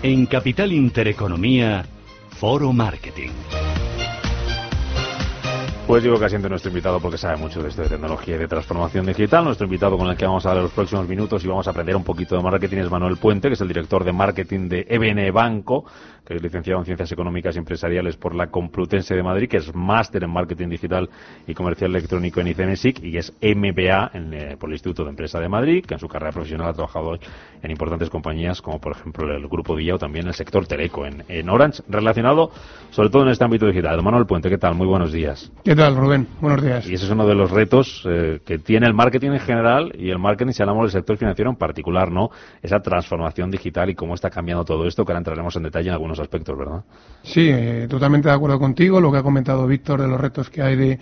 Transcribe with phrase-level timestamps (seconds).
[0.00, 1.84] En Capital Intereconomía,
[2.30, 3.30] Foro Marketing.
[5.88, 8.46] Pues digo que asiente nuestro invitado porque sabe mucho de esto de tecnología y de
[8.46, 9.42] transformación digital.
[9.42, 11.96] Nuestro invitado con el que vamos a hablar los próximos minutos y vamos a aprender
[11.96, 15.32] un poquito de marketing es Manuel Puente, que es el director de marketing de EBN
[15.32, 15.86] Banco,
[16.26, 19.74] que es licenciado en Ciencias Económicas y Empresariales por la Complutense de Madrid, que es
[19.74, 21.08] máster en Marketing Digital
[21.46, 25.40] y Comercial Electrónico en ICMSIC y es MBA en, eh, por el Instituto de Empresa
[25.40, 27.14] de Madrid, que en su carrera profesional ha trabajado
[27.62, 31.24] en importantes compañías como por ejemplo el Grupo Villa o también el sector Teleco en,
[31.28, 32.50] en Orange, relacionado
[32.90, 34.02] sobre todo en este ámbito digital.
[34.02, 34.74] Manuel Puente, ¿qué tal?
[34.74, 35.50] Muy buenos días.
[35.64, 36.28] ¿Qué tal, Rubén?
[36.40, 36.86] Buenos días.
[36.86, 40.10] Y ese es uno de los retos eh, que tiene el marketing en general y
[40.10, 42.30] el marketing, si hablamos del sector financiero en particular, ¿no?
[42.60, 45.94] Esa transformación digital y cómo está cambiando todo esto, que ahora entraremos en detalle en
[45.94, 46.84] algunos aspectos, ¿verdad?
[47.22, 49.00] Sí, eh, totalmente de acuerdo contigo.
[49.00, 50.98] Lo que ha comentado Víctor de los retos que hay de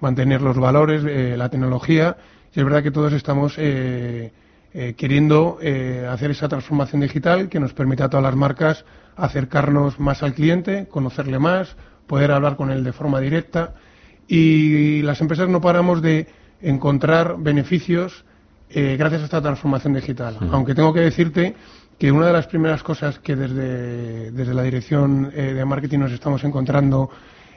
[0.00, 2.16] mantener los valores, eh, la tecnología.
[2.54, 4.32] Y es verdad que todos estamos eh,
[4.78, 8.84] eh, queriendo eh, hacer esa transformación digital que nos permita a todas las marcas
[9.16, 11.74] acercarnos más al cliente, conocerle más,
[12.06, 13.72] poder hablar con él de forma directa.
[14.28, 16.26] Y las empresas no paramos de
[16.60, 18.24] encontrar beneficios
[18.68, 20.36] eh, gracias a esta transformación digital.
[20.50, 21.54] Aunque tengo que decirte
[21.98, 26.12] que una de las primeras cosas que desde, desde la dirección eh, de marketing nos
[26.12, 27.10] estamos encontrando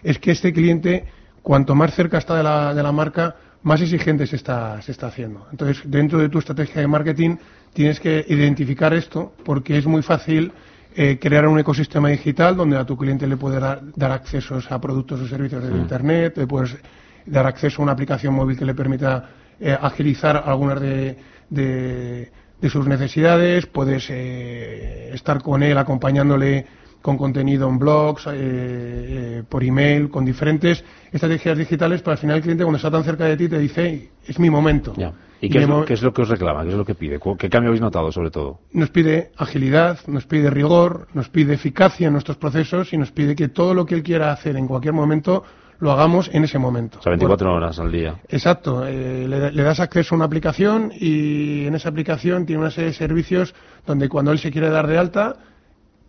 [0.04, 1.06] es que este cliente,
[1.42, 5.08] cuanto más cerca está de la, de la marca, más exigente se está, se está
[5.08, 5.48] haciendo.
[5.52, 7.38] Entonces, dentro de tu estrategia de marketing,
[7.74, 10.54] tienes que identificar esto porque es muy fácil
[10.96, 14.80] eh, crear un ecosistema digital donde a tu cliente le puedes dar, dar accesos a
[14.80, 16.78] productos o servicios de Internet, le puedes
[17.26, 21.18] dar acceso a una aplicación móvil que le permita eh, agilizar algunas de,
[21.50, 26.66] de, de sus necesidades, puedes eh, estar con él acompañándole
[27.02, 32.38] con contenido en blogs, eh, eh, por email, con diferentes estrategias digitales, pero al final
[32.38, 34.94] el cliente cuando está tan cerca de ti te dice, "Hey, es mi momento.
[34.98, 35.14] Ya.
[35.42, 36.64] ¿Y Y qué es, lo, mo- qué es lo que os reclama?
[36.64, 37.18] ¿Qué es lo que pide?
[37.18, 38.60] ¿Cu- ¿Qué cambio habéis notado, sobre todo?
[38.74, 43.36] Nos pide agilidad, nos pide rigor, nos pide eficacia en nuestros procesos y nos pide
[43.38, 45.44] que todo lo que él quiera hacer en cualquier momento
[45.80, 47.00] lo hagamos en ese momento.
[47.00, 48.16] O sea, 24 horas al día.
[48.28, 52.72] Exacto, eh, le, le das acceso a una aplicación y en esa aplicación tiene una
[52.72, 53.56] serie de servicios
[53.88, 55.38] donde cuando él se quiere dar de alta,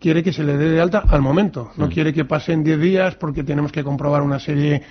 [0.01, 1.71] quiere que se le dé de alta al momento.
[1.77, 4.81] No quiere que pasen 10 días porque tenemos que comprobar una serie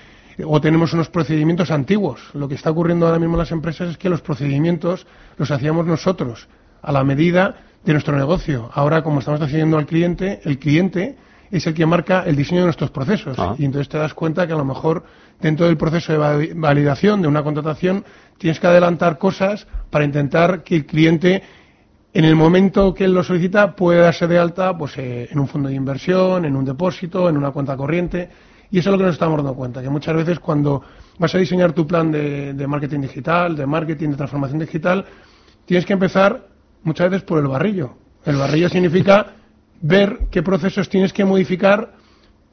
[0.45, 2.21] o tenemos unos procedimientos antiguos.
[2.33, 5.07] Lo que está ocurriendo ahora mismo en las empresas es que los procedimientos
[5.37, 6.49] los hacíamos nosotros
[6.81, 8.71] a la medida de nuestro negocio.
[8.73, 11.17] Ahora, como estamos haciendo al cliente, el cliente
[11.51, 13.37] es el que marca el diseño de nuestros procesos.
[13.39, 13.57] Ah.
[13.59, 15.03] Y entonces te das cuenta que a lo mejor
[15.41, 18.05] dentro del proceso de vali- validación de una contratación
[18.39, 21.43] tienes que adelantar cosas para intentar que el cliente
[22.13, 25.47] en el momento que él lo solicita puede darse de alta pues eh, en un
[25.47, 28.29] fondo de inversión, en un depósito, en una cuenta corriente.
[28.71, 30.83] Y eso es lo que nos estamos dando cuenta, que muchas veces cuando
[31.19, 35.05] vas a diseñar tu plan de, de marketing digital, de marketing, de transformación digital,
[35.67, 36.47] tienes que empezar
[36.85, 37.95] muchas veces por el barrillo.
[38.25, 39.35] El barrillo significa
[39.81, 41.95] ver qué procesos tienes que modificar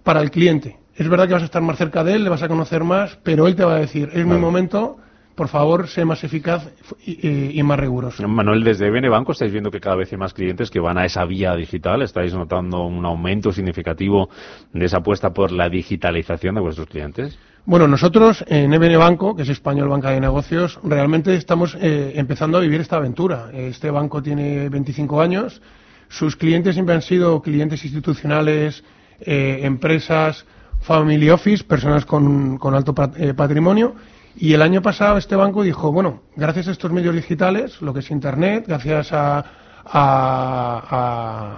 [0.03, 0.77] para el cliente.
[0.95, 3.19] Es verdad que vas a estar más cerca de él, le vas a conocer más,
[3.23, 4.97] pero él te va a decir, es mi momento,
[5.37, 6.67] por favor, sé más eficaz
[7.05, 8.27] y, y- y más riguroso.
[8.27, 11.05] Manuel, desde BN Banco estáis viendo que cada vez hay más clientes que van a
[11.05, 12.01] esa vía digital.
[12.01, 14.29] ¿Estáis notando un aumento significativo
[14.73, 17.37] de esa apuesta por la digitalización de vuestros clientes?
[17.65, 22.57] Bueno, nosotros en EBN Banco, que es Español Banca de Negocios, realmente estamos eh, empezando
[22.57, 23.49] a vivir esta aventura.
[23.53, 25.61] Este banco tiene 25 años,
[26.09, 28.83] sus clientes siempre han sido clientes institucionales,
[29.19, 30.45] eh, empresas,
[30.81, 33.93] family office, personas con, con alto pat- eh, patrimonio.
[34.39, 37.99] Y el año pasado este banco dijo, bueno, gracias a estos medios digitales, lo que
[38.01, 39.43] es Internet, gracias a, a,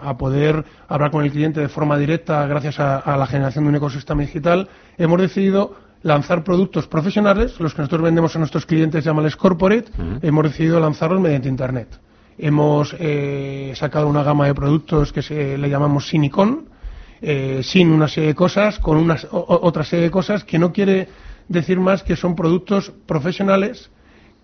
[0.03, 3.65] a- a poder hablar con el cliente de forma directa, gracias a, a la generación
[3.65, 8.65] de un ecosistema digital, hemos decidido lanzar productos profesionales, los que nosotros vendemos a nuestros
[8.65, 9.91] clientes, llámales corporate,
[10.21, 11.99] hemos decidido lanzarlos mediante Internet.
[12.37, 16.69] Hemos eh, sacado una gama de productos que se, le llamamos Sinicon,
[17.21, 20.71] eh, sin una serie de cosas, con una, o- otra serie de cosas que no
[20.71, 21.09] quiere
[21.49, 23.91] decir más que son productos profesionales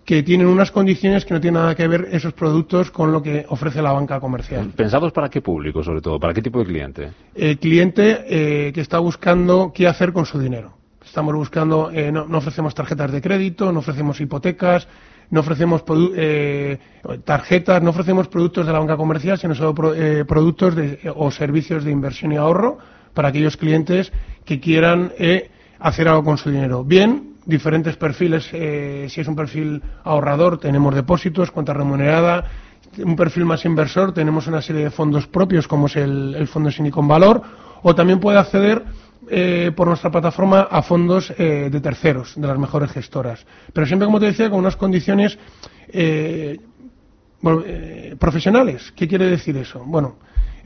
[0.04, 3.44] que tienen unas condiciones que no tienen nada que ver esos productos con lo que
[3.48, 4.70] ofrece la banca comercial.
[4.76, 6.20] ¿Pensados para qué público, sobre todo?
[6.20, 7.10] ¿Para qué tipo de cliente?
[7.34, 10.74] El cliente eh, que está buscando qué hacer con su dinero.
[11.04, 14.86] Estamos buscando, eh, no, no ofrecemos tarjetas de crédito, no ofrecemos hipotecas,
[15.30, 15.82] no ofrecemos
[16.16, 16.78] eh,
[17.24, 21.30] tarjetas, no ofrecemos productos de la banca comercial, sino solo pro- eh, productos de- o
[21.32, 22.78] servicios de inversión y ahorro
[23.12, 24.12] para aquellos clientes
[24.44, 26.84] que quieran eh, hacer algo con su dinero.
[26.84, 32.44] Bien, diferentes perfiles, eh, si es un perfil ahorrador, tenemos depósitos, cuenta remunerada,
[32.98, 37.06] un perfil más inversor, tenemos una serie de fondos propios como es el, fondo Silicon
[37.06, 37.42] Valor,
[37.82, 38.82] o también puede acceder
[39.28, 43.44] eh, por nuestra plataforma a fondos eh, de terceros, de las mejores gestoras.
[43.72, 45.38] Pero siempre, como te decía, con unas condiciones
[45.88, 46.58] eh,
[47.40, 48.92] bueno, eh, profesionales.
[48.96, 49.82] ¿Qué quiere decir eso?
[49.84, 50.16] Bueno,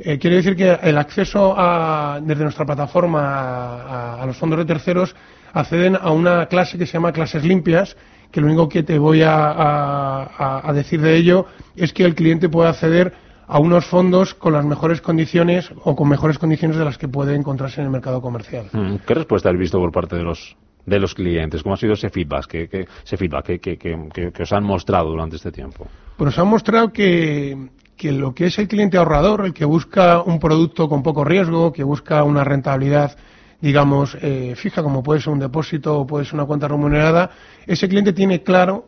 [0.03, 5.15] Eh, quiere decir que el acceso a, desde nuestra plataforma a, los fondos de terceros
[5.53, 7.97] acceden a una clase que se llama clases limpias,
[8.31, 12.49] que lo único que te voy a, a decir de ello es que el cliente
[12.49, 13.13] puede acceder
[13.51, 17.35] a unos fondos con las mejores condiciones o con mejores condiciones de las que puede
[17.35, 18.67] encontrarse en el mercado comercial.
[18.73, 20.57] Mm, ¿Qué respuesta has visto por parte de los
[20.87, 21.63] de los clientes?
[21.63, 25.87] ¿Cómo ha sido ese feedback que, ese feedback que, os han mostrado durante este tiempo?
[26.17, 27.57] Pues os han mostrado que,
[28.01, 31.71] que lo que es el cliente ahorrador, el que busca un producto con poco riesgo,
[31.71, 33.15] que busca una rentabilidad
[33.61, 37.31] digamos, eh, fija, como puede ser un depósito o puede ser una cuenta remunerada,
[37.67, 38.87] ese cliente tiene claro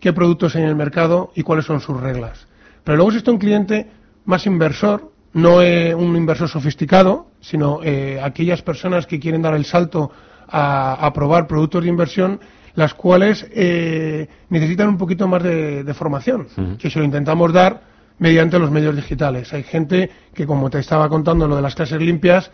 [0.00, 2.48] qué productos hay en el mercado y cuáles son sus reglas.
[2.82, 3.90] Pero luego existe un cliente
[4.24, 9.66] más inversor, no es un inversor sofisticado, sino eh, aquellas personas que quieren dar el
[9.66, 10.10] salto
[10.48, 12.40] a, probar productos de inversión,
[12.74, 16.46] las cuales eh, necesitan un poquito más de, formación,
[16.78, 17.89] que se lo intentamos dar
[18.20, 19.52] mediante los medios digitales.
[19.52, 22.50] Hay gente que, como te estaba contando lo de las clases limpias,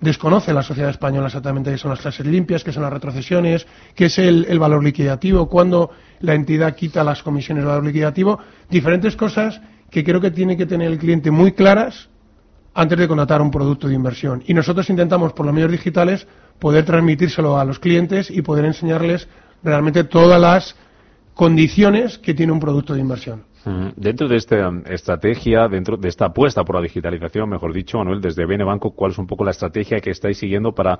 [0.00, 3.66] desconoce la sociedad española exactamente qué son las clases limpias, qué son las retrocesiones,
[3.96, 5.90] qué es el, valor liquidativo, cuándo
[6.20, 8.38] la entidad quita las comisiones de valor liquidativo,
[8.70, 9.60] diferentes cosas
[9.90, 12.08] que creo que tiene que tener el cliente muy claras
[12.72, 14.44] antes de contratar un producto de inversión.
[14.46, 16.28] Y nosotros intentamos, por los medios digitales,
[16.60, 19.26] poder transmitírselo a los clientes y poder enseñarles
[19.64, 20.76] realmente todas las
[21.34, 23.47] condiciones que tiene un producto de inversión.
[23.96, 28.46] Dentro de esta estrategia, dentro de esta apuesta por la digitalización, mejor dicho, Manuel, desde
[28.46, 30.98] Bene Banco, ¿cuál es un poco la estrategia que estáis siguiendo para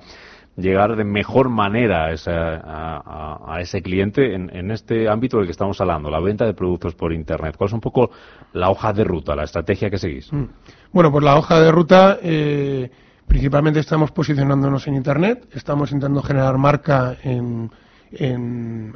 [0.55, 6.19] llegar de mejor manera a, ese cliente en, este ámbito del que estamos hablando, la
[6.19, 7.55] venta de productos por Internet?
[7.57, 8.11] ¿Cuál es un poco
[8.53, 10.31] la hoja de ruta, la estrategia que seguís?
[10.31, 10.45] Mm.
[10.91, 12.89] Bueno, pues la hoja de ruta, eh,
[13.27, 17.71] principalmente estamos posicionándonos en Internet, estamos intentando generar marca en,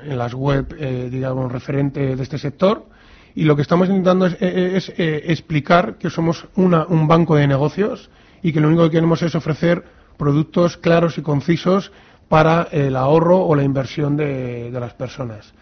[0.05, 2.92] las web, eh, digamos, referente de este sector
[3.35, 8.09] y lo que estamos intentando es, eh, explicar que somos un banco de negocios
[8.41, 9.83] y que lo único que queremos es ofrecer
[10.17, 11.91] productos claros y concisos
[12.29, 15.53] para el ahorro o la inversión de, las personas.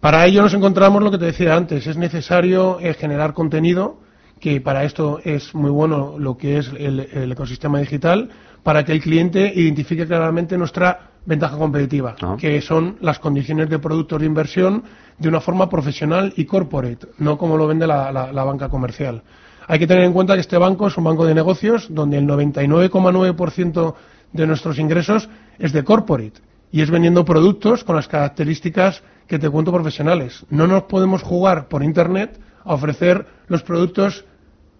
[0.00, 4.00] Para ello nos encontramos lo que te decía antes, es necesario eh, generar contenido,
[4.40, 8.30] que para esto es muy bueno lo que es el ecosistema digital,
[8.64, 12.36] para que el cliente identifique claramente nuestra ventaja competitiva, ah.
[12.38, 14.82] que son las condiciones de productos de inversión
[15.18, 18.10] de una forma profesional y corporate, no como lo vende la,
[18.44, 19.22] banca comercial.
[19.68, 22.26] Hay que tener en cuenta que este banco es un banco de negocios donde el
[22.26, 23.94] 99,9%
[24.32, 25.28] de nuestros ingresos
[25.58, 26.40] es de corporate
[26.72, 30.44] y es vendiendo productos con las características que te cuento profesionales.
[30.50, 34.24] No nos podemos jugar por Internet a ofrecer los productos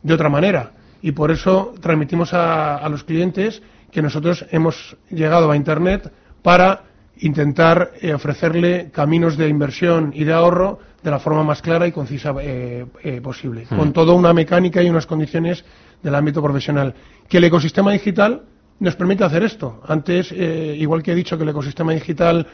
[0.02, 3.62] de otra manera y por eso transmitimos a los clientes
[3.92, 6.10] que nosotros hemos llegado a Internet
[6.42, 6.84] para
[7.18, 11.92] intentar eh, ofrecerle caminos de inversión y de ahorro de la forma más clara y
[11.92, 13.76] concisa eh, eh, posible, hmm.
[13.76, 15.64] con toda una mecánica y unas condiciones
[16.02, 16.94] del ámbito profesional.
[17.28, 18.42] Que el ecosistema digital
[18.80, 19.80] nos permite hacer esto.
[19.86, 22.48] Antes, igual que he dicho que el ecosistema digital,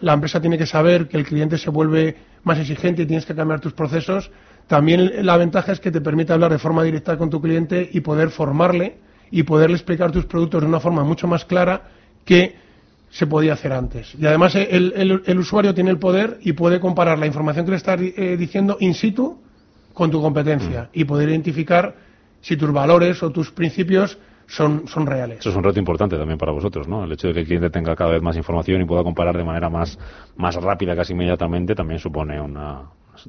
[0.00, 3.34] la empresa tiene que saber que el cliente se vuelve más exigente y tienes que
[3.34, 4.30] cambiar tus procesos,
[4.66, 8.00] también la ventaja es que te permite hablar de forma directa con tu cliente y
[8.00, 8.96] poder formarle
[9.30, 11.82] y poderle explicar tus productos de una forma mucho más clara
[12.24, 12.56] que
[13.14, 14.12] se podía hacer antes.
[14.18, 17.76] Y además eh, el, usuario tiene el poder y puede comparar la información que le
[17.76, 19.38] estás eh, diciendo in situ
[19.92, 20.98] con tu competencia mm.
[20.98, 21.94] y poder identificar
[22.40, 25.38] si tus valores o tus principios son, son reales.
[25.38, 27.04] Eso es un reto importante también para vosotros, ¿no?
[27.04, 29.44] El hecho de que el cliente tenga cada vez más información y pueda comparar de
[29.44, 29.96] manera más,
[30.36, 32.82] más rápida, casi inmediatamente, también supone una,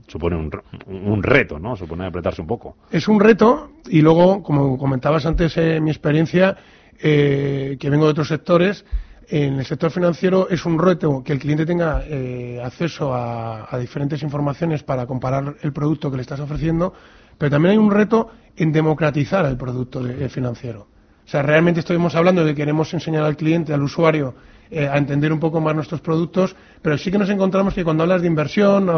[0.08, 0.50] supone un,
[0.88, 1.76] un, reto, ¿no?
[1.76, 2.76] Supone apretarse un poco.
[2.90, 6.58] Es un reto y luego, como comentabas antes en mi experiencia,
[7.00, 8.84] eh, que vengo de otros sectores,
[9.28, 14.22] en el sector financiero es un reto que el cliente tenga eh, acceso a, diferentes
[14.22, 16.94] informaciones para comparar el producto que le estás ofreciendo,
[17.38, 20.88] pero también hay un reto en democratizar el producto eh, financiero.
[21.26, 24.36] O sea, realmente estamos hablando de que queremos enseñar al cliente, al usuario,
[24.70, 28.04] eh, a entender un poco más nuestros productos, pero sí que nos encontramos que cuando
[28.04, 28.90] hablas de inversión,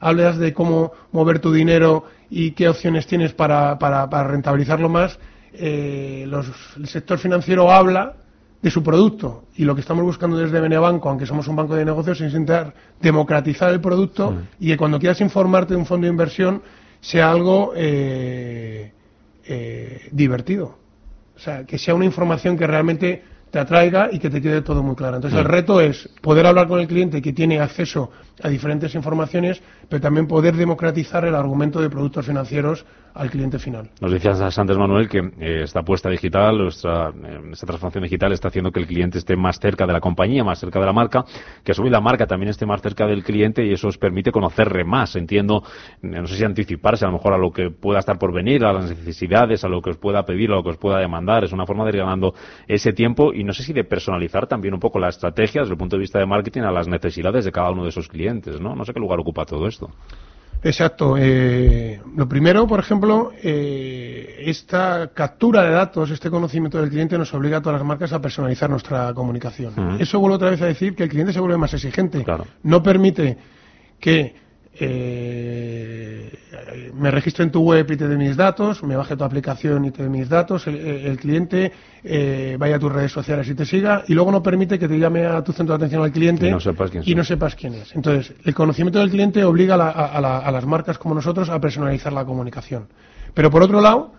[0.00, 3.76] hablas de cómo mover tu dinero y qué opciones tienes para,
[4.24, 5.18] rentabilizarlo más,
[5.52, 6.32] el
[6.84, 8.19] sector financiero habla
[8.62, 9.44] de su producto.
[9.56, 12.74] Y lo que estamos buscando desde Benebanco, aunque somos un banco de negocios, es intentar
[13.00, 16.62] democratizar el producto y que cuando quieras informarte de un fondo de inversión
[17.00, 18.92] sea algo eh,
[19.44, 20.78] eh, divertido.
[21.36, 24.82] O sea, que sea una información que realmente te atraiga y que te quede todo
[24.82, 25.16] muy claro.
[25.16, 28.10] Entonces, el reto es poder hablar con el cliente que tiene acceso
[28.42, 33.90] a diferentes informaciones, pero también poder democratizar el argumento de productos financieros al cliente final.
[34.00, 38.48] Nos decías antes, Manuel, que eh, esta apuesta digital, nuestra, eh, esta transformación digital está
[38.48, 41.24] haciendo que el cliente esté más cerca de la compañía, más cerca de la marca,
[41.64, 43.98] que a su vez la marca también esté más cerca del cliente y eso os
[43.98, 45.16] permite conocerle más.
[45.16, 45.62] Entiendo,
[46.02, 48.64] eh, no sé si anticiparse a lo mejor a lo que pueda estar por venir,
[48.64, 51.44] a las necesidades, a lo que os pueda pedir, a lo que os pueda demandar.
[51.44, 52.34] Es una forma de ir ganando
[52.68, 55.78] ese tiempo y no sé si de personalizar también un poco la estrategia desde el
[55.78, 58.74] punto de vista de marketing a las necesidades de cada uno de esos clientes, ¿no?
[58.74, 59.90] No sé qué lugar ocupa todo esto.
[60.62, 61.16] Exacto.
[61.18, 67.32] Eh, lo primero, por ejemplo, eh, esta captura de datos, este conocimiento del cliente nos
[67.32, 69.96] obliga a todas las marcas a personalizar nuestra comunicación.
[69.98, 72.24] Eso vuelve otra vez a decir que el cliente se vuelve más exigente.
[72.62, 73.38] No permite
[73.98, 74.34] que
[74.74, 76.30] eh,
[76.94, 79.90] me registro en tu web y te dé mis datos, me baje tu aplicación y
[79.90, 81.72] te dé mis datos, el, cliente
[82.04, 84.98] eh, vaya a tus redes sociales y te siga, y luego no permite que te
[84.98, 87.54] llame a tu centro de atención al cliente y no sepas quién, y no sepas
[87.56, 87.94] quién es.
[87.94, 92.86] Entonces, el conocimiento del cliente obliga a, las marcas como nosotros a personalizar la comunicación.
[93.34, 94.12] Pero por otro lado,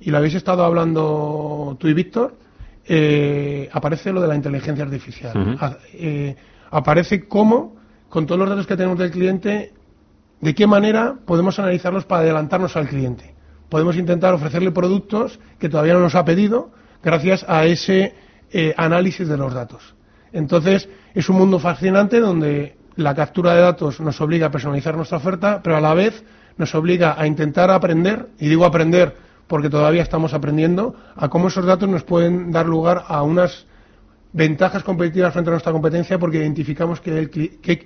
[0.00, 2.36] y lo habéis estado hablando tú y Víctor,
[2.86, 5.58] eh, aparece lo de la inteligencia artificial.
[5.92, 6.34] Eh,
[6.70, 7.76] aparece cómo,
[8.08, 9.72] con todos los datos que tenemos del cliente,
[10.40, 13.34] ¿De qué manera podemos analizarlos para adelantarnos al cliente?
[13.68, 16.70] Podemos intentar ofrecerle productos que todavía no nos ha pedido
[17.02, 18.14] gracias a ese
[18.50, 19.94] eh, análisis de los datos.
[20.32, 25.18] Entonces, es un mundo fascinante donde la captura de datos nos obliga a personalizar nuestra
[25.18, 26.24] oferta, pero a la vez
[26.56, 29.16] nos obliga a intentar aprender, y digo aprender
[29.46, 33.66] porque todavía estamos aprendiendo, a cómo esos datos nos pueden dar lugar a unas
[34.32, 37.28] ventajas competitivas frente a nuestra competencia porque identificamos qué,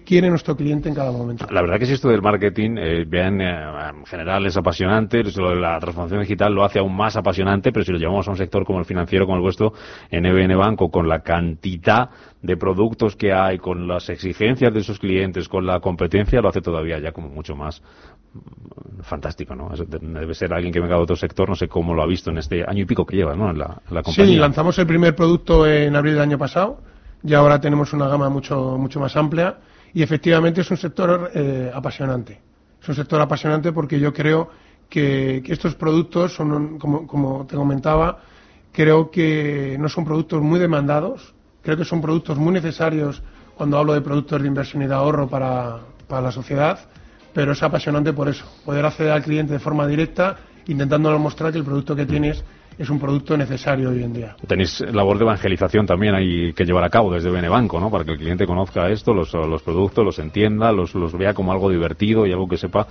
[0.05, 1.47] quiere nuestro cliente en cada momento.
[1.51, 5.79] La verdad que si esto del marketing, eh, bien, eh, en general es apasionante, la
[5.79, 8.81] transformación digital lo hace aún más apasionante, pero si lo llevamos a un sector como
[8.81, 9.73] el financiero, como el vuestro,
[10.11, 12.11] en EBN Banco, con la cantidad
[12.43, 16.61] de productos que hay, con las exigencias de sus clientes, con la competencia, lo hace
[16.61, 17.81] todavía ya como mucho más
[18.35, 19.71] mm, fantástico, ¿no?
[19.71, 22.39] Debe ser alguien que venga de otro sector, no sé cómo lo ha visto en
[22.39, 23.51] este año y pico que lleva, ¿no?
[23.51, 24.27] En la, compañía.
[24.27, 26.81] Sí, lanzamos el primer producto en abril del año pasado,
[27.23, 29.59] y ahora tenemos una gama mucho, mucho más amplia,
[29.95, 32.41] y efectivamente es un sector eh, apasionante.
[32.81, 34.51] Es un sector apasionante porque yo creo
[34.89, 38.21] que, estos productos son, como, como te comentaba,
[38.73, 43.23] creo que no son productos muy demandados, Creo que son productos muy necesarios
[43.55, 46.79] cuando hablo de productos de inversión y de ahorro para, para la sociedad,
[47.33, 51.59] pero es apasionante por eso, poder acceder al cliente de forma directa, intentando mostrar que
[51.59, 52.43] el producto que tienes
[52.79, 54.37] es un producto necesario hoy en día.
[54.47, 57.91] Tenéis labor de evangelización también hay que llevar a cabo desde Benebanco, ¿no?
[57.91, 61.53] Para que el cliente conozca esto, los, los productos, los entienda, los, los vea como
[61.53, 62.87] algo divertido y algo que sepa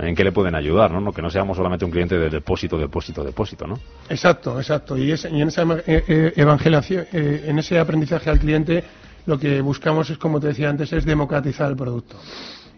[0.00, 1.12] en qué le pueden ayudar, ¿no?
[1.12, 3.78] Que no seamos solamente un cliente de depósito, depósito, depósito, ¿no?
[4.08, 4.96] Exacto, exacto.
[4.96, 8.84] Y, en esa eh, eh, evangelización, eh, en ese aprendizaje al cliente,
[9.26, 12.16] lo que buscamos es, como te decía antes, es democratizar el producto.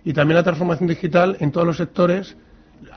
[0.05, 2.37] Y también la transformación digital en todos los sectores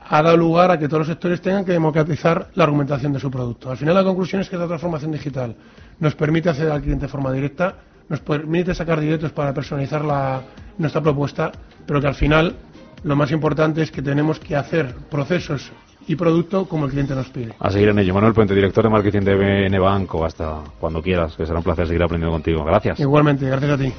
[0.08, 3.30] ha dado lugar a que todos los sectores tengan que democratizar la argumentación de su
[3.30, 3.70] producto.
[3.70, 5.56] Al final la conclusión es que esta transformación digital
[5.98, 7.74] nos permite acceder al cliente de forma directa,
[8.08, 10.42] nos permite sacar directos para personalizar la,
[10.78, 11.52] nuestra propuesta,
[11.86, 12.56] pero que al final
[13.04, 15.72] lo más importante es que tenemos que hacer procesos
[16.06, 17.54] y producto como el cliente nos pide.
[17.58, 18.14] A seguir en ello.
[18.14, 20.24] Manuel Puente, director de marketing de BN Banco.
[20.24, 22.64] Hasta cuando quieras, que será un placer seguir aprendiendo contigo.
[22.64, 22.98] Gracias.
[22.98, 23.92] Igualmente, gracias a ti.